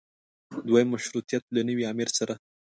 [0.67, 2.33] دویم مشروطیت له نوي امیر سره.